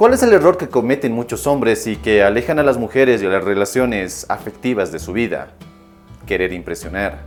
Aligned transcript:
¿Cuál 0.00 0.14
es 0.14 0.22
el 0.22 0.32
error 0.32 0.56
que 0.56 0.70
cometen 0.70 1.12
muchos 1.12 1.46
hombres 1.46 1.86
y 1.86 1.96
que 1.96 2.22
alejan 2.22 2.58
a 2.58 2.62
las 2.62 2.78
mujeres 2.78 3.22
y 3.22 3.26
a 3.26 3.28
las 3.28 3.44
relaciones 3.44 4.24
afectivas 4.30 4.90
de 4.92 4.98
su 4.98 5.12
vida? 5.12 5.48
Querer 6.24 6.54
impresionar. 6.54 7.18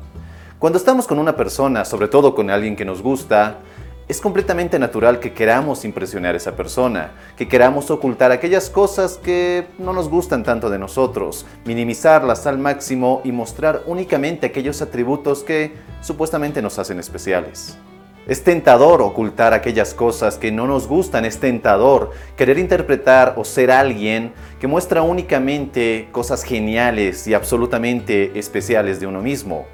Cuando 0.57 0.79
estamos 0.79 1.05
con 1.05 1.19
una 1.19 1.35
persona, 1.35 1.85
sobre 1.85 2.07
todo 2.07 2.33
con 2.33 2.49
alguien 2.49 2.75
que 2.75 2.83
nos 2.83 3.03
gusta, 3.03 3.59
es 4.07 4.19
completamente 4.19 4.79
natural 4.79 5.19
que 5.19 5.33
queramos 5.33 5.85
impresionar 5.85 6.33
a 6.33 6.37
esa 6.37 6.55
persona, 6.55 7.11
que 7.37 7.47
queramos 7.47 7.91
ocultar 7.91 8.31
aquellas 8.31 8.71
cosas 8.71 9.19
que 9.23 9.67
no 9.77 9.93
nos 9.93 10.09
gustan 10.09 10.41
tanto 10.41 10.71
de 10.71 10.79
nosotros, 10.79 11.45
minimizarlas 11.65 12.47
al 12.47 12.57
máximo 12.57 13.21
y 13.23 13.31
mostrar 13.31 13.83
únicamente 13.85 14.47
aquellos 14.47 14.81
atributos 14.81 15.43
que 15.43 15.73
supuestamente 16.01 16.59
nos 16.63 16.79
hacen 16.79 16.99
especiales. 16.99 17.77
Es 18.25 18.41
tentador 18.45 19.01
ocultar 19.01 19.53
aquellas 19.53 19.93
cosas 19.93 20.37
que 20.37 20.49
no 20.49 20.65
nos 20.65 20.87
gustan, 20.87 21.25
es 21.25 21.39
tentador 21.39 22.11
querer 22.37 22.57
interpretar 22.57 23.33
o 23.35 23.43
ser 23.43 23.69
alguien 23.69 24.31
que 24.61 24.67
muestra 24.67 25.01
únicamente 25.01 26.07
cosas 26.13 26.43
geniales 26.43 27.27
y 27.27 27.33
absolutamente 27.33 28.39
especiales 28.39 29.01
de 29.01 29.07
uno 29.07 29.21
mismo, 29.21 29.65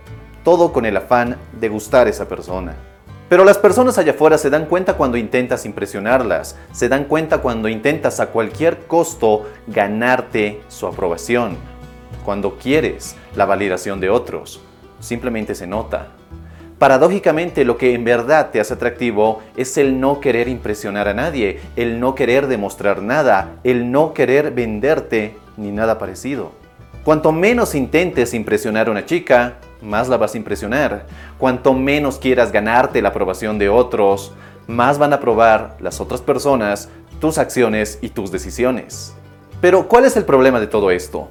todo 0.44 0.74
con 0.74 0.88
el 0.88 0.98
afán 0.98 1.38
de 1.60 1.70
gustar 1.70 2.08
a 2.08 2.10
esa 2.10 2.28
persona. 2.28 2.76
Pero 3.30 3.46
las 3.46 3.60
personas 3.60 4.00
allá 4.00 4.14
afuera 4.14 4.40
se 4.40 4.50
dan 4.50 4.66
cuenta 4.66 4.96
cuando 4.96 5.18
intentas 5.18 5.68
impresionarlas, 5.68 6.58
se 6.72 6.90
dan 6.90 7.04
cuenta 7.04 7.44
cuando 7.44 7.70
intentas 7.70 8.20
a 8.20 8.32
cualquier 8.32 8.88
costo 8.88 9.48
ganarte 9.68 10.62
su 10.70 10.88
aprobación, 10.88 11.56
cuando 12.26 12.58
quieres 12.58 13.16
la 13.36 13.46
validación 13.46 14.00
de 14.00 14.10
otros, 14.10 14.60
simplemente 15.00 15.54
se 15.54 15.68
nota. 15.68 16.14
Paradójicamente, 16.80 17.66
lo 17.66 17.78
que 17.78 17.94
en 17.94 18.06
verdad 18.06 18.52
te 18.52 18.62
hace 18.62 18.74
atractivo 18.74 19.42
es 19.58 19.78
el 19.78 20.00
no 20.00 20.22
querer 20.22 20.48
impresionar 20.48 21.10
a 21.10 21.14
nadie, 21.14 21.60
el 21.76 22.00
no 22.00 22.16
querer 22.16 22.48
demostrar 22.48 23.02
nada, 23.02 23.58
el 23.66 23.92
no 23.92 24.14
querer 24.14 24.52
venderte 24.52 25.36
ni 25.58 25.72
nada 25.72 26.00
parecido. 26.00 26.54
Cuanto 27.04 27.34
menos 27.34 27.76
intentes 27.76 28.34
impresionar 28.34 28.88
a 28.88 28.92
una 28.92 29.06
chica, 29.06 29.56
más 29.82 30.08
la 30.08 30.16
vas 30.16 30.36
a 30.36 30.38
impresionar. 30.38 31.06
Cuanto 31.38 31.74
menos 31.74 32.18
quieras 32.18 32.54
ganarte 32.54 33.02
la 33.02 33.10
aprobación 33.10 33.60
de 33.60 33.68
otros, 33.68 34.32
más 34.68 34.98
van 34.98 35.12
a 35.12 35.20
probar 35.20 35.76
las 35.82 36.00
otras 36.00 36.22
personas 36.22 36.88
tus 37.20 37.38
acciones 37.38 38.00
y 38.02 38.10
tus 38.10 38.32
decisiones. 38.32 39.14
Pero, 39.60 39.90
¿cuál 39.90 40.06
es 40.06 40.16
el 40.16 40.24
problema 40.24 40.62
de 40.62 40.68
todo 40.68 40.92
esto? 40.92 41.28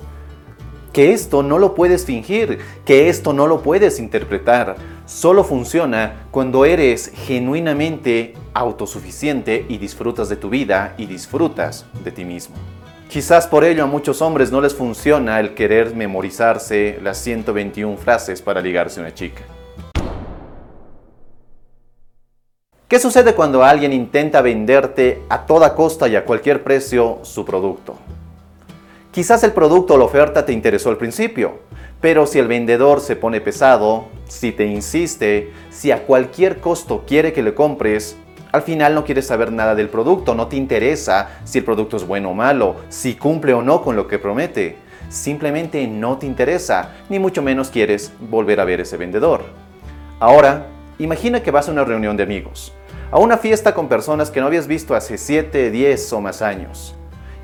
Que 0.98 1.12
esto 1.12 1.44
no 1.44 1.60
lo 1.60 1.76
puedes 1.76 2.04
fingir, 2.04 2.58
que 2.84 3.08
esto 3.08 3.32
no 3.32 3.46
lo 3.46 3.62
puedes 3.62 4.00
interpretar. 4.00 4.74
Solo 5.06 5.44
funciona 5.44 6.26
cuando 6.32 6.64
eres 6.64 7.12
genuinamente 7.14 8.34
autosuficiente 8.52 9.64
y 9.68 9.78
disfrutas 9.78 10.28
de 10.28 10.34
tu 10.34 10.50
vida 10.50 10.96
y 10.98 11.06
disfrutas 11.06 11.86
de 12.02 12.10
ti 12.10 12.24
mismo. 12.24 12.56
Quizás 13.08 13.46
por 13.46 13.62
ello 13.62 13.84
a 13.84 13.86
muchos 13.86 14.20
hombres 14.20 14.50
no 14.50 14.60
les 14.60 14.74
funciona 14.74 15.38
el 15.38 15.54
querer 15.54 15.94
memorizarse 15.94 16.98
las 17.00 17.18
121 17.18 17.96
frases 17.96 18.42
para 18.42 18.60
ligarse 18.60 18.98
a 18.98 19.04
una 19.04 19.14
chica. 19.14 19.44
¿Qué 22.88 22.98
sucede 22.98 23.36
cuando 23.36 23.62
alguien 23.62 23.92
intenta 23.92 24.42
venderte 24.42 25.22
a 25.28 25.46
toda 25.46 25.76
costa 25.76 26.08
y 26.08 26.16
a 26.16 26.24
cualquier 26.24 26.64
precio 26.64 27.20
su 27.22 27.44
producto? 27.44 27.94
Quizás 29.10 29.42
el 29.42 29.52
producto 29.52 29.94
o 29.94 29.98
la 29.98 30.04
oferta 30.04 30.44
te 30.44 30.52
interesó 30.52 30.90
al 30.90 30.98
principio, 30.98 31.60
pero 32.00 32.26
si 32.26 32.38
el 32.38 32.46
vendedor 32.46 33.00
se 33.00 33.16
pone 33.16 33.40
pesado, 33.40 34.06
si 34.26 34.52
te 34.52 34.66
insiste, 34.66 35.50
si 35.70 35.90
a 35.90 36.04
cualquier 36.04 36.60
costo 36.60 37.04
quiere 37.06 37.32
que 37.32 37.42
le 37.42 37.54
compres, 37.54 38.18
al 38.52 38.62
final 38.62 38.94
no 38.94 39.04
quieres 39.04 39.26
saber 39.26 39.50
nada 39.50 39.74
del 39.74 39.88
producto, 39.88 40.34
no 40.34 40.48
te 40.48 40.56
interesa 40.56 41.40
si 41.44 41.58
el 41.58 41.64
producto 41.64 41.96
es 41.96 42.06
bueno 42.06 42.30
o 42.30 42.34
malo, 42.34 42.76
si 42.90 43.14
cumple 43.14 43.54
o 43.54 43.62
no 43.62 43.82
con 43.82 43.96
lo 43.96 44.06
que 44.06 44.18
promete. 44.18 44.76
Simplemente 45.08 45.86
no 45.86 46.18
te 46.18 46.26
interesa, 46.26 46.94
ni 47.08 47.18
mucho 47.18 47.40
menos 47.40 47.70
quieres 47.70 48.12
volver 48.20 48.60
a 48.60 48.64
ver 48.64 48.80
ese 48.80 48.98
vendedor. 48.98 49.44
Ahora, 50.20 50.66
imagina 50.98 51.42
que 51.42 51.50
vas 51.50 51.68
a 51.68 51.72
una 51.72 51.84
reunión 51.84 52.16
de 52.18 52.24
amigos, 52.24 52.74
a 53.10 53.18
una 53.18 53.38
fiesta 53.38 53.74
con 53.74 53.88
personas 53.88 54.30
que 54.30 54.40
no 54.40 54.46
habías 54.46 54.66
visto 54.66 54.94
hace 54.94 55.16
7, 55.16 55.70
10 55.70 56.12
o 56.12 56.20
más 56.20 56.42
años. 56.42 56.97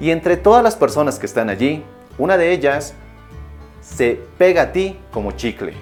Y 0.04 0.10
entre 0.10 0.37
todas 0.37 0.62
las 0.62 0.76
personas 0.76 1.19
que 1.19 1.25
están 1.25 1.48
allí, 1.48 1.82
una 2.19 2.37
de 2.37 2.53
ellas 2.53 2.92
se 3.81 4.20
pega 4.37 4.60
a 4.60 4.70
ti 4.70 4.98
como 5.10 5.32
chicle. 5.32 5.72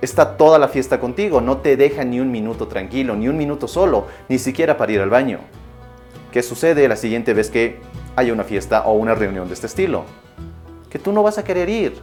Está 0.00 0.36
toda 0.36 0.56
la 0.60 0.68
fiesta 0.68 1.00
contigo, 1.00 1.40
no 1.40 1.56
te 1.56 1.76
deja 1.76 2.04
ni 2.04 2.20
un 2.20 2.30
minuto 2.30 2.68
tranquilo, 2.68 3.16
ni 3.16 3.26
un 3.26 3.36
minuto 3.36 3.66
solo, 3.66 4.06
ni 4.28 4.38
siquiera 4.38 4.76
para 4.76 4.92
ir 4.92 5.00
al 5.00 5.10
baño. 5.10 5.40
¿Qué 6.30 6.44
sucede 6.44 6.86
la 6.86 6.94
siguiente 6.94 7.34
vez 7.34 7.50
que 7.50 7.80
haya 8.14 8.32
una 8.32 8.44
fiesta 8.44 8.82
o 8.82 8.92
una 8.92 9.16
reunión 9.16 9.48
de 9.48 9.54
este 9.54 9.66
estilo? 9.66 10.04
Que 10.88 11.00
tú 11.00 11.10
no 11.10 11.24
vas 11.24 11.38
a 11.38 11.42
querer 11.42 11.68
ir 11.68 12.00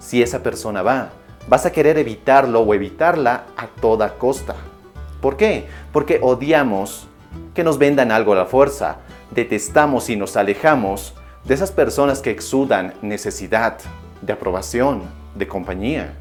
si 0.00 0.22
esa 0.22 0.42
persona 0.42 0.82
va. 0.82 1.12
Vas 1.48 1.64
a 1.64 1.72
querer 1.72 1.96
evitarlo 1.96 2.60
o 2.60 2.74
evitarla 2.74 3.44
a 3.56 3.68
toda 3.68 4.18
costa. 4.18 4.54
¿Por 5.22 5.38
qué? 5.38 5.64
Porque 5.94 6.18
odiamos 6.20 7.08
que 7.54 7.64
nos 7.64 7.78
vendan 7.78 8.12
algo 8.12 8.34
a 8.34 8.36
la 8.36 8.44
fuerza 8.44 8.98
detestamos 9.34 10.10
y 10.10 10.16
nos 10.16 10.36
alejamos 10.36 11.14
de 11.44 11.54
esas 11.54 11.72
personas 11.72 12.20
que 12.20 12.30
exudan 12.30 12.94
necesidad 13.02 13.78
de 14.20 14.32
aprobación, 14.32 15.02
de 15.34 15.48
compañía. 15.48 16.14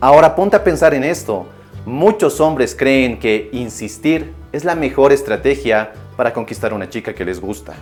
Ahora 0.00 0.34
ponte 0.34 0.56
a 0.56 0.64
pensar 0.64 0.94
en 0.94 1.04
esto. 1.04 1.46
Muchos 1.86 2.40
hombres 2.40 2.74
creen 2.74 3.18
que 3.18 3.48
insistir 3.52 4.32
es 4.52 4.64
la 4.64 4.74
mejor 4.74 5.12
estrategia 5.12 5.92
para 6.16 6.32
conquistar 6.32 6.72
a 6.72 6.74
una 6.74 6.88
chica 6.88 7.14
que 7.14 7.24
les 7.24 7.40
gusta. 7.40 7.72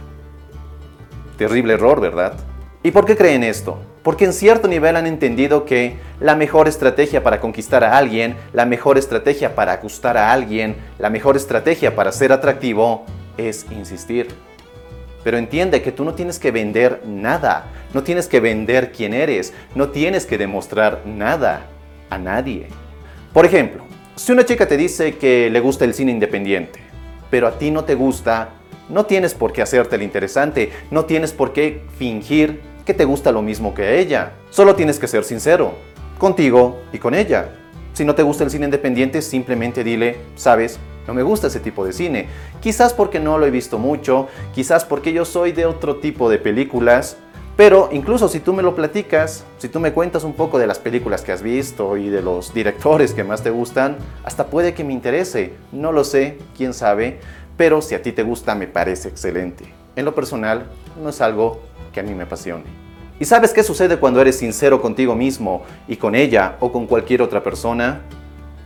Terrible 1.37 1.75
error, 1.75 2.01
¿verdad? 2.01 2.35
¿Y 2.83 2.93
por 2.93 3.05
qué 3.05 3.17
creen 3.17 3.45
esto? 3.45 3.79
Porque 4.03 4.25
en 4.25 4.33
cierto 4.33 4.69
nivel 4.69 4.97
han 4.97 5.07
entendido 5.07 5.67
que 5.67 5.99
la 6.21 6.35
mejor 6.35 6.69
estrategia 6.69 7.23
para 7.23 7.41
conquistar 7.41 7.85
a 7.85 7.99
alguien, 7.99 8.37
la 8.53 8.65
mejor 8.65 8.97
estrategia 8.97 9.55
para 9.55 9.77
gustar 9.79 10.17
a 10.17 10.33
alguien, 10.33 10.77
la 10.99 11.11
mejor 11.11 11.37
estrategia 11.37 11.95
para 11.95 12.13
ser 12.13 12.33
atractivo 12.33 13.05
es 13.37 13.67
insistir. 13.71 14.29
Pero 15.23 15.39
entiende 15.39 15.83
que 15.83 15.93
tú 15.93 16.05
no 16.05 16.15
tienes 16.15 16.39
que 16.39 16.51
vender 16.51 17.03
nada, 17.07 17.67
no 17.93 18.03
tienes 18.03 18.27
que 18.27 18.41
vender 18.41 18.93
quién 18.93 19.13
eres, 19.13 19.53
no 19.75 19.91
tienes 19.91 20.27
que 20.27 20.39
demostrar 20.39 21.03
nada 21.05 21.67
a 22.09 22.19
nadie. 22.19 22.69
Por 23.33 23.45
ejemplo, 23.47 23.85
si 24.17 24.33
una 24.33 24.45
chica 24.45 24.67
te 24.67 24.77
dice 24.77 25.17
que 25.17 25.51
le 25.51 25.61
gusta 25.61 25.85
el 25.85 25.95
cine 25.95 26.13
independiente, 26.13 26.81
pero 27.31 27.47
a 27.47 27.59
ti 27.59 27.71
no 27.71 27.85
te 27.85 27.95
gusta, 27.95 28.51
no 28.89 29.07
tienes 29.07 29.35
por 29.35 29.53
qué 29.53 29.63
hacerte 29.63 29.97
el 29.97 30.03
interesante, 30.03 30.73
no 30.91 31.05
tienes 31.05 31.33
por 31.33 31.53
qué 31.53 31.83
fingir 31.97 32.61
que 32.85 32.95
te 32.95 33.05
gusta 33.05 33.31
lo 33.31 33.41
mismo 33.41 33.73
que 33.73 33.83
a 33.83 33.93
ella. 33.93 34.33
Solo 34.51 34.75
tienes 34.75 34.99
que 34.99 35.07
ser 35.07 35.25
sincero, 35.25 35.75
contigo 36.19 36.81
y 36.93 36.99
con 36.99 37.15
ella. 37.15 37.51
Si 37.93 38.05
no 38.05 38.15
te 38.15 38.23
gusta 38.23 38.45
el 38.45 38.51
cine 38.51 38.65
independiente, 38.65 39.23
simplemente 39.23 39.85
dile, 39.85 40.17
sabes, 40.35 40.79
no 41.06 41.15
me 41.15 41.22
gusta 41.22 41.49
ese 41.49 41.61
tipo 41.61 41.84
de 41.84 41.93
cine. 41.93 42.28
Quizás 42.61 42.93
porque 42.93 43.21
no 43.21 43.38
lo 43.38 43.47
he 43.47 43.50
visto 43.50 43.78
mucho, 43.78 44.28
quizás 44.55 44.84
porque 44.84 45.12
yo 45.12 45.25
soy 45.25 45.53
de 45.53 45.66
otro 45.66 45.97
tipo 45.97 46.31
de 46.31 46.38
películas. 46.38 47.16
Pero 47.56 47.91
incluso 47.93 48.28
si 48.28 48.41
tú 48.41 48.55
me 48.55 48.62
lo 48.62 48.75
platicas, 48.75 49.44
si 49.59 49.69
tú 49.69 49.81
me 49.81 49.93
cuentas 49.93 50.25
un 50.25 50.33
poco 50.33 50.59
de 50.59 50.66
las 50.66 50.78
películas 50.78 51.22
que 51.22 51.33
has 51.33 51.43
visto 51.43 51.97
y 51.97 52.09
de 52.09 52.22
los 52.22 52.55
directores 52.55 53.12
que 53.12 53.25
más 53.25 53.43
te 53.43 53.50
gustan, 53.50 53.97
hasta 54.25 54.47
puede 54.47 54.72
que 54.72 54.84
me 54.84 54.94
interese. 54.94 55.53
No 55.71 55.93
lo 55.93 56.05
sé, 56.05 56.39
quién 56.56 56.72
sabe, 56.72 57.21
pero 57.56 57.83
si 57.83 57.94
a 57.94 58.03
ti 58.03 58.12
te 58.12 58.22
gusta 58.22 58.55
me 58.55 58.66
parece 58.66 59.09
excelente. 59.09 59.75
En 59.97 60.06
lo 60.06 60.15
personal, 60.15 60.66
no 61.03 61.10
es 61.10 61.21
algo 61.21 61.60
que 61.93 62.00
a 62.00 62.03
mí 62.03 62.15
me 62.15 62.22
apasione. 62.22 62.65
¿Y 63.19 63.27
sabes 63.27 63.53
qué 63.53 63.62
sucede 63.62 63.99
cuando 63.99 64.22
eres 64.22 64.39
sincero 64.39 64.81
contigo 64.81 65.15
mismo 65.15 65.62
y 65.87 65.97
con 65.97 66.15
ella 66.15 66.56
o 66.60 66.72
con 66.72 66.87
cualquier 66.87 67.21
otra 67.21 67.43
persona? 67.43 68.00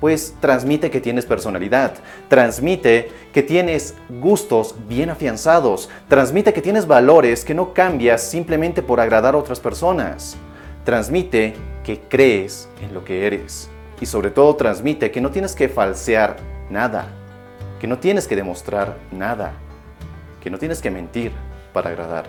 Pues 0.04 0.34
transmite 0.38 0.90
que 0.90 1.00
tienes 1.00 1.24
personalidad, 1.24 1.94
transmite 2.28 3.10
que 3.32 3.42
tienes 3.42 3.94
gustos 4.10 4.74
bien 4.86 5.08
afianzados, 5.08 5.88
transmite 6.08 6.52
que 6.52 6.60
tienes 6.60 6.86
valores 6.86 7.42
que 7.42 7.54
no 7.54 7.72
cambias 7.72 8.22
simplemente 8.22 8.82
por 8.82 9.00
agradar 9.00 9.34
a 9.34 9.38
otras 9.38 9.60
personas, 9.60 10.36
transmite 10.84 11.54
que 11.82 12.00
crees 12.00 12.68
en 12.82 12.92
lo 12.92 13.02
que 13.02 13.26
eres 13.26 13.70
y 13.98 14.04
sobre 14.04 14.30
todo 14.30 14.54
transmite 14.56 15.10
que 15.10 15.22
no 15.22 15.30
tienes 15.30 15.54
que 15.54 15.70
falsear 15.70 16.36
nada, 16.68 17.06
que 17.80 17.86
no 17.86 17.98
tienes 17.98 18.28
que 18.28 18.36
demostrar 18.36 18.98
nada, 19.10 19.54
que 20.42 20.50
no 20.50 20.58
tienes 20.58 20.82
que 20.82 20.90
mentir 20.90 21.32
para 21.72 21.88
agradar. 21.88 22.26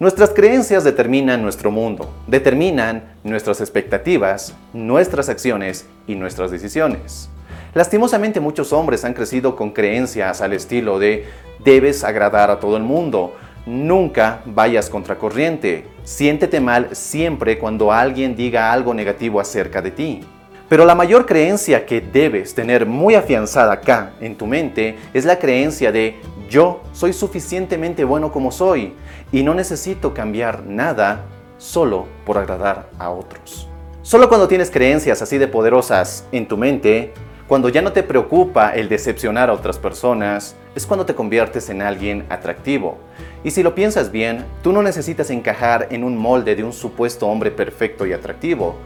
Nuestras 0.00 0.30
creencias 0.30 0.82
determinan 0.82 1.40
nuestro 1.40 1.70
mundo, 1.70 2.12
determinan 2.26 3.14
nuestras 3.22 3.60
expectativas, 3.60 4.52
nuestras 4.72 5.28
acciones 5.28 5.86
y 6.08 6.16
nuestras 6.16 6.50
decisiones. 6.50 7.28
Lastimosamente 7.74 8.40
muchos 8.40 8.72
hombres 8.72 9.04
han 9.04 9.14
crecido 9.14 9.54
con 9.54 9.70
creencias 9.70 10.40
al 10.40 10.52
estilo 10.52 10.98
de 10.98 11.26
debes 11.64 12.02
agradar 12.02 12.50
a 12.50 12.58
todo 12.58 12.76
el 12.76 12.82
mundo, 12.82 13.36
nunca 13.66 14.40
vayas 14.46 14.90
contracorriente, 14.90 15.86
siéntete 16.02 16.58
mal 16.58 16.88
siempre 16.90 17.56
cuando 17.56 17.92
alguien 17.92 18.34
diga 18.34 18.72
algo 18.72 18.94
negativo 18.94 19.38
acerca 19.38 19.80
de 19.80 19.92
ti. 19.92 20.20
Pero 20.68 20.86
la 20.86 20.96
mayor 20.96 21.24
creencia 21.24 21.86
que 21.86 22.00
debes 22.00 22.52
tener 22.52 22.84
muy 22.84 23.14
afianzada 23.14 23.74
acá 23.74 24.14
en 24.20 24.34
tu 24.34 24.48
mente 24.48 24.96
es 25.12 25.24
la 25.24 25.38
creencia 25.38 25.92
de 25.92 26.16
yo 26.50 26.82
soy 26.92 27.12
suficientemente 27.12 28.02
bueno 28.02 28.32
como 28.32 28.50
soy 28.50 28.92
y 29.34 29.42
no 29.42 29.52
necesito 29.52 30.14
cambiar 30.14 30.64
nada 30.64 31.24
solo 31.58 32.06
por 32.24 32.38
agradar 32.38 32.88
a 33.00 33.10
otros. 33.10 33.68
Solo 34.02 34.28
cuando 34.28 34.46
tienes 34.46 34.70
creencias 34.70 35.22
así 35.22 35.38
de 35.38 35.48
poderosas 35.48 36.24
en 36.30 36.46
tu 36.46 36.56
mente, 36.56 37.12
cuando 37.48 37.68
ya 37.68 37.82
no 37.82 37.92
te 37.92 38.04
preocupa 38.04 38.76
el 38.76 38.88
decepcionar 38.88 39.50
a 39.50 39.52
otras 39.52 39.76
personas, 39.76 40.54
es 40.76 40.86
cuando 40.86 41.04
te 41.04 41.16
conviertes 41.16 41.68
en 41.68 41.82
alguien 41.82 42.24
atractivo. 42.28 42.96
Y 43.42 43.50
si 43.50 43.64
lo 43.64 43.74
piensas 43.74 44.12
bien, 44.12 44.44
tú 44.62 44.72
no 44.72 44.84
necesitas 44.84 45.30
encajar 45.30 45.88
en 45.90 46.04
un 46.04 46.16
molde 46.16 46.54
de 46.54 46.62
un 46.62 46.72
supuesto 46.72 47.26
hombre 47.26 47.50
perfecto 47.50 48.06
y 48.06 48.12
atractivo. 48.12 48.76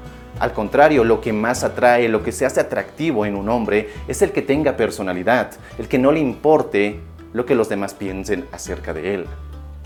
Al 0.41 0.55
contrario, 0.55 1.05
lo 1.05 1.21
que 1.21 1.35
más 1.35 1.63
atrae, 1.63 2.09
lo 2.09 2.23
que 2.23 2.33
se 2.33 2.47
hace 2.47 2.61
atractivo 2.61 3.27
en 3.27 3.37
un 3.37 3.51
hombre 3.51 3.91
es 4.09 4.23
el 4.23 4.33
que 4.33 4.41
tenga 4.41 4.79
personalidad, 4.79 5.51
el 5.79 5.89
que 5.89 5.99
no 5.99 6.11
le 6.11 6.21
importe 6.21 7.01
lo 7.35 7.45
que 7.45 7.55
los 7.55 7.69
demás 7.69 7.93
piensen 7.93 8.47
acerca 8.51 8.95
de 8.95 9.15
él. 9.15 9.27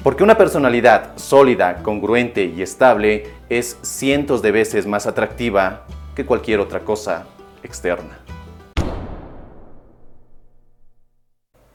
Porque 0.02 0.24
una 0.24 0.36
personalidad 0.36 1.16
sólida, 1.16 1.76
congruente 1.84 2.44
y 2.44 2.60
estable 2.60 3.26
es 3.48 3.78
cientos 3.82 4.42
de 4.42 4.50
veces 4.50 4.84
más 4.84 5.06
atractiva 5.06 5.86
que 6.16 6.26
cualquier 6.26 6.58
otra 6.58 6.80
cosa 6.80 7.26
externa. 7.62 8.18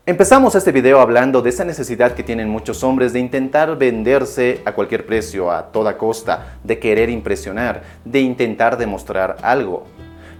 Empezamos 0.05 0.55
este 0.55 0.73
video 0.73 0.99
hablando 0.99 1.41
de 1.41 1.51
esa 1.51 1.63
necesidad 1.63 2.13
que 2.15 2.23
tienen 2.23 2.49
muchos 2.49 2.83
hombres 2.83 3.13
de 3.13 3.19
intentar 3.19 3.77
venderse 3.77 4.61
a 4.65 4.73
cualquier 4.73 5.05
precio, 5.05 5.49
a 5.49 5.71
toda 5.71 5.97
costa, 5.97 6.59
de 6.65 6.79
querer 6.79 7.09
impresionar, 7.09 7.83
de 8.03 8.19
intentar 8.19 8.77
demostrar 8.77 9.37
algo. 9.41 9.85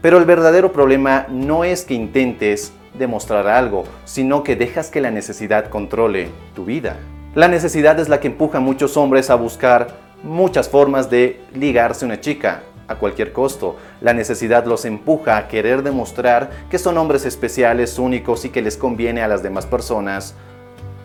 Pero 0.02 0.18
el 0.18 0.26
verdadero 0.26 0.74
problema 0.74 1.26
no 1.30 1.64
es 1.64 1.86
que 1.86 1.94
intentes 1.94 2.74
demostrar 2.98 3.48
algo, 3.48 3.86
sino 4.04 4.44
que 4.44 4.58
dejas 4.58 4.90
que 4.90 5.00
la 5.00 5.12
necesidad 5.12 5.70
controle 5.70 6.30
tu 6.54 6.66
vida. 6.66 6.98
La 7.38 7.48
necesidad 7.48 8.00
es 8.00 8.10
la 8.10 8.20
que 8.20 8.30
empuja 8.30 8.58
a 8.58 8.62
muchos 8.62 8.98
hombres 8.98 9.30
a 9.30 9.36
buscar 9.36 9.90
muchas 10.24 10.70
formas 10.70 11.12
de 11.12 11.40
ligarse 11.54 12.04
a 12.04 12.08
una 12.08 12.20
chica, 12.20 12.64
a 12.88 12.96
cualquier 12.96 13.32
costo. 13.32 13.76
La 14.02 14.12
necesidad 14.12 14.66
los 14.66 14.86
empuja 14.86 15.38
a 15.38 15.48
querer 15.48 15.84
demostrar 15.84 16.50
que 16.68 16.80
son 16.80 16.98
hombres 16.98 17.26
especiales, 17.26 18.00
únicos 18.00 18.44
y 18.44 18.50
que 18.50 18.64
les 18.64 18.76
conviene 18.76 19.22
a 19.22 19.28
las 19.28 19.44
demás 19.44 19.68
personas 19.68 20.34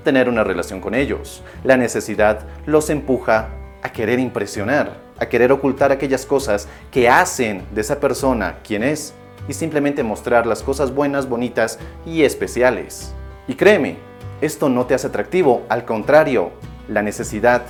tener 0.05 0.27
una 0.27 0.43
relación 0.43 0.81
con 0.81 0.95
ellos. 0.95 1.43
La 1.65 1.77
necesidad 1.77 2.47
los 2.65 2.89
empuja 2.89 3.51
a 3.83 3.93
querer 3.93 4.19
impresionar, 4.19 4.95
a 5.19 5.27
querer 5.27 5.53
ocultar 5.53 5.93
aquellas 5.93 6.25
cosas 6.25 6.67
que 6.91 7.11
hacen 7.11 7.67
de 7.75 7.83
esa 7.83 8.01
persona 8.01 8.57
quien 8.67 8.85
es 8.85 9.13
y 9.49 9.53
simplemente 9.53 10.03
mostrar 10.03 10.47
las 10.47 10.63
cosas 10.63 10.95
buenas, 10.95 11.29
bonitas 11.29 11.79
y 12.07 12.23
especiales. 12.23 13.13
Y 13.47 13.55
créeme, 13.55 13.99
esto 14.43 14.69
no 14.69 14.87
te 14.87 14.95
hace 14.95 15.07
atractivo, 15.07 15.63
al 15.69 15.85
contrario, 15.85 16.51
la 16.89 17.01
necesidad 17.01 17.63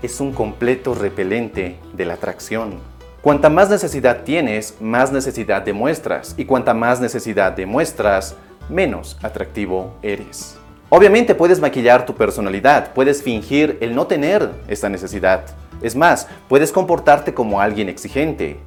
es 0.00 0.20
un 0.20 0.32
completo 0.32 0.94
repelente 0.94 1.80
de 1.92 2.04
la 2.04 2.14
atracción. 2.14 2.78
Cuanta 3.20 3.50
más 3.50 3.68
necesidad 3.68 4.22
tienes, 4.22 4.76
más 4.80 5.10
necesidad 5.10 5.60
demuestras. 5.60 6.34
Y 6.38 6.44
cuanta 6.44 6.72
más 6.72 7.00
necesidad 7.00 7.50
demuestras, 7.50 8.36
menos 8.68 9.18
atractivo 9.22 9.92
eres. 10.02 10.56
Obviamente 10.88 11.34
puedes 11.34 11.60
maquillar 11.60 12.06
tu 12.06 12.14
personalidad, 12.14 12.94
puedes 12.94 13.24
fingir 13.24 13.76
el 13.80 13.96
no 13.96 14.06
tener 14.06 14.50
esta 14.68 14.88
necesidad. 14.88 15.42
Es 15.82 15.96
más, 15.96 16.28
puedes 16.48 16.70
comportarte 16.70 17.34
como 17.34 17.60
alguien 17.60 17.88
exigente. 17.88 18.60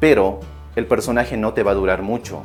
Pero 0.00 0.40
el 0.76 0.86
personaje 0.86 1.38
no 1.38 1.54
te 1.54 1.62
va 1.62 1.70
a 1.70 1.74
durar 1.74 2.02
mucho. 2.02 2.42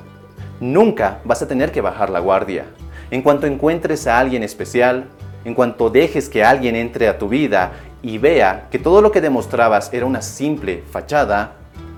Nunca 0.62 1.20
vas 1.26 1.42
a 1.42 1.48
tener 1.50 1.74
que 1.74 1.82
bajar 1.82 2.10
la 2.10 2.20
guardia. 2.20 2.68
En 3.12 3.22
cuanto 3.24 3.48
encuentres 3.48 4.06
a 4.06 4.20
alguien 4.20 4.44
especial, 4.44 5.06
en 5.44 5.56
cuanto 5.56 5.90
dejes 5.90 6.30
que 6.30 6.44
alguien 6.44 6.76
entre 6.76 7.08
a 7.08 7.18
tu 7.18 7.28
vida 7.28 7.72
y 8.02 8.18
vea 8.18 8.68
que 8.70 8.78
todo 8.78 9.02
lo 9.02 9.12
que 9.12 9.22
demostrabas 9.22 9.92
era 9.94 10.06
una 10.06 10.22
simple 10.22 10.84
fachada, 10.92 11.54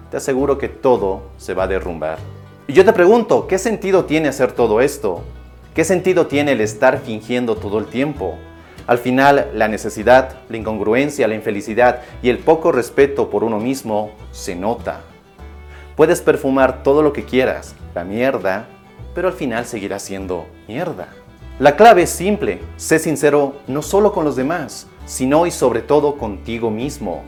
te 0.09 0.17
aseguro 0.17 0.57
que 0.57 0.69
todo 0.69 1.23
se 1.37 1.53
va 1.53 1.63
a 1.63 1.67
derrumbar. 1.67 2.17
Y 2.67 2.73
yo 2.73 2.85
te 2.85 2.93
pregunto, 2.93 3.47
¿qué 3.47 3.57
sentido 3.57 4.05
tiene 4.05 4.29
hacer 4.29 4.53
todo 4.53 4.79
esto? 4.79 5.23
¿Qué 5.73 5.83
sentido 5.83 6.27
tiene 6.27 6.53
el 6.53 6.61
estar 6.61 6.99
fingiendo 6.99 7.55
todo 7.55 7.79
el 7.79 7.85
tiempo? 7.85 8.37
Al 8.87 8.97
final, 8.97 9.51
la 9.53 9.67
necesidad, 9.67 10.35
la 10.49 10.57
incongruencia, 10.57 11.27
la 11.27 11.35
infelicidad 11.35 12.01
y 12.21 12.29
el 12.29 12.39
poco 12.39 12.71
respeto 12.71 13.29
por 13.29 13.43
uno 13.43 13.59
mismo 13.59 14.11
se 14.31 14.55
nota. 14.55 15.01
Puedes 15.95 16.21
perfumar 16.21 16.83
todo 16.83 17.01
lo 17.01 17.13
que 17.13 17.25
quieras, 17.25 17.75
la 17.93 18.03
mierda, 18.03 18.67
pero 19.13 19.27
al 19.27 19.33
final 19.33 19.65
seguirá 19.65 19.99
siendo 19.99 20.45
mierda. 20.67 21.09
La 21.59 21.75
clave 21.75 22.03
es 22.03 22.09
simple, 22.09 22.59
sé 22.77 22.97
sincero 22.97 23.55
no 23.67 23.81
solo 23.81 24.13
con 24.13 24.25
los 24.25 24.35
demás, 24.35 24.87
sino 25.05 25.45
y 25.45 25.51
sobre 25.51 25.81
todo 25.81 26.17
contigo 26.17 26.71
mismo. 26.71 27.23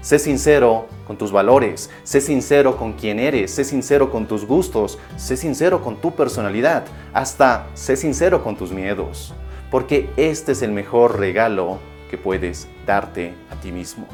Sé 0.00 0.18
sincero 0.18 0.86
con 1.06 1.16
tus 1.16 1.32
valores, 1.32 1.90
sé 2.04 2.20
sincero 2.20 2.76
con 2.76 2.92
quién 2.92 3.18
eres, 3.18 3.50
sé 3.50 3.64
sincero 3.64 4.10
con 4.10 4.26
tus 4.26 4.44
gustos, 4.44 4.98
sé 5.16 5.36
sincero 5.36 5.82
con 5.82 5.96
tu 5.96 6.14
personalidad, 6.14 6.84
hasta 7.12 7.66
sé 7.74 7.96
sincero 7.96 8.44
con 8.44 8.56
tus 8.56 8.70
miedos, 8.70 9.34
porque 9.70 10.10
este 10.16 10.52
es 10.52 10.62
el 10.62 10.70
mejor 10.70 11.18
regalo 11.18 11.78
que 12.10 12.18
puedes 12.18 12.68
darte 12.86 13.34
a 13.50 13.60
ti 13.60 13.72
mismo. 13.72 14.06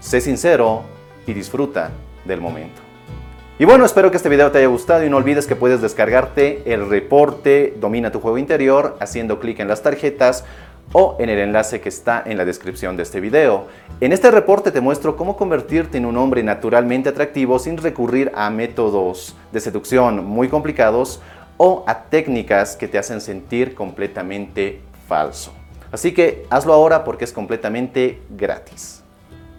Sé 0.00 0.20
sincero 0.20 0.82
y 1.26 1.32
disfruta 1.32 1.90
del 2.24 2.40
momento. 2.40 2.81
Y 3.62 3.64
bueno, 3.64 3.84
espero 3.84 4.10
que 4.10 4.16
este 4.16 4.28
video 4.28 4.50
te 4.50 4.58
haya 4.58 4.66
gustado 4.66 5.06
y 5.06 5.08
no 5.08 5.18
olvides 5.18 5.46
que 5.46 5.54
puedes 5.54 5.80
descargarte 5.80 6.62
el 6.74 6.88
reporte 6.88 7.74
Domina 7.78 8.10
tu 8.10 8.18
juego 8.18 8.36
interior 8.36 8.96
haciendo 8.98 9.38
clic 9.38 9.60
en 9.60 9.68
las 9.68 9.82
tarjetas 9.82 10.44
o 10.92 11.16
en 11.20 11.28
el 11.28 11.38
enlace 11.38 11.80
que 11.80 11.88
está 11.88 12.24
en 12.26 12.38
la 12.38 12.44
descripción 12.44 12.96
de 12.96 13.04
este 13.04 13.20
video. 13.20 13.68
En 14.00 14.12
este 14.12 14.32
reporte 14.32 14.72
te 14.72 14.80
muestro 14.80 15.16
cómo 15.16 15.36
convertirte 15.36 15.96
en 15.96 16.06
un 16.06 16.16
hombre 16.16 16.42
naturalmente 16.42 17.10
atractivo 17.10 17.60
sin 17.60 17.76
recurrir 17.76 18.32
a 18.34 18.50
métodos 18.50 19.36
de 19.52 19.60
seducción 19.60 20.24
muy 20.24 20.48
complicados 20.48 21.20
o 21.56 21.84
a 21.86 22.02
técnicas 22.06 22.74
que 22.74 22.88
te 22.88 22.98
hacen 22.98 23.20
sentir 23.20 23.76
completamente 23.76 24.80
falso. 25.06 25.52
Así 25.92 26.12
que 26.12 26.46
hazlo 26.50 26.72
ahora 26.72 27.04
porque 27.04 27.26
es 27.26 27.32
completamente 27.32 28.22
gratis. 28.28 29.01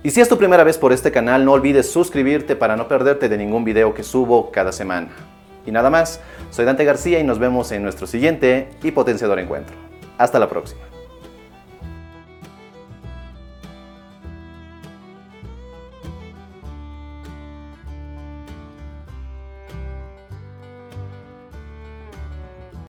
Y 0.03 0.11
si 0.11 0.19
es 0.19 0.27
tu 0.27 0.37
primera 0.37 0.65
vez 0.65 0.77
por 0.77 0.91
este 0.91 1.13
canal, 1.13 1.45
no 1.45 1.53
olvides 1.53 1.89
suscribirte 1.89 2.57
para 2.57 2.75
no 2.75 2.89
perderte 2.89 3.29
de 3.29 3.37
ningún 3.37 3.63
video 3.63 3.93
que 3.93 4.03
subo 4.03 4.51
cada 4.51 4.73
semana. 4.73 5.07
Y 5.65 5.71
nada 5.71 5.89
más, 5.89 6.19
soy 6.49 6.65
Dante 6.65 6.83
García 6.83 7.19
y 7.19 7.23
nos 7.23 7.39
vemos 7.39 7.71
en 7.71 7.83
nuestro 7.83 8.05
siguiente 8.05 8.67
y 8.83 8.91
potenciador 8.91 9.39
encuentro. 9.39 9.77
Hasta 10.17 10.39
la 10.39 10.49
próxima. 10.49 10.92